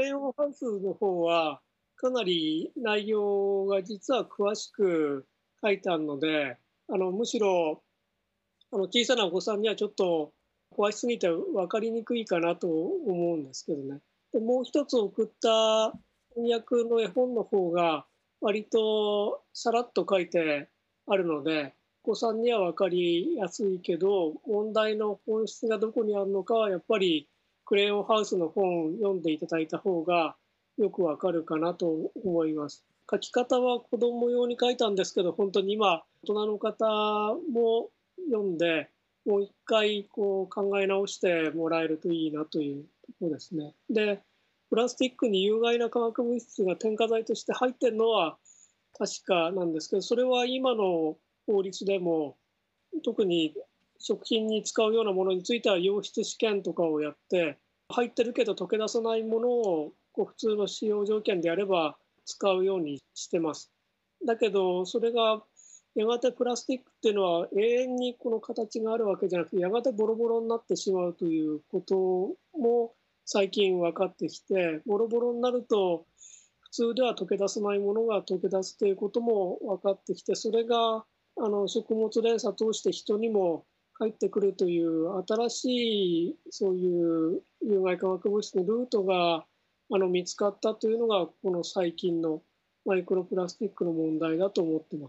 [0.00, 1.60] レイオンハウスの方は、
[1.96, 5.26] かなり内容が実は詳しく
[5.62, 6.56] 書いてあるので、
[6.88, 7.82] あのむしろ
[8.72, 10.32] あの小さなお子さんにはちょっと
[10.74, 14.00] 詳しすぎて分かりにくいかなと思うんですけどね。
[14.32, 15.92] でもう一つ送った
[16.34, 18.06] 翻訳の絵本の方が
[18.40, 20.68] 割とさらっと書いて
[21.06, 21.74] あるので
[22.04, 27.28] お子さんには分かりやすいけど問題の本質がどこにあるのかはやっぱり
[27.70, 30.34] クレヨンハウスの本を読んでいただいた方が
[30.76, 32.84] よくわかるかなと思います。
[33.08, 36.84] 書き方は子供用に書いたんですけど本当に今大人の方
[37.52, 37.90] も
[38.28, 38.90] 読んで
[39.24, 43.72] もう一回こう考え直してもらえるといいなというところですね。
[43.88, 44.20] で
[44.68, 48.36] プラスチックに有害な化学物質が添加剤として入ってるのは
[48.98, 51.16] 確かなんですけどそれは今の
[51.46, 52.36] 法律でも
[53.04, 53.54] 特に
[54.00, 57.58] 食品に使うようなものについては溶質試験とかをやって
[57.90, 63.70] 入ってるけど溶け出さないものをこう普通の使用条件でやれば使うようにしてます。
[64.26, 65.42] だけどそれが
[65.94, 76.06] やがてプラスチックっていうのは永遠にこの形があるわけじゃなくてやがてボロボロになってしまうということも最近分かってきてボロボロになると
[76.60, 81.04] 普通では溶け出さないものが溶け出すということも分かってきてそれが
[81.36, 83.64] あの食物連鎖通して人にも
[84.00, 85.64] 入ってくるという新し
[86.30, 89.44] いそういう有害化学物質のルートが
[89.92, 92.42] あの見つかったというのがこの最近の
[92.86, 95.08] マイクロプラスチックの問題だと思ってま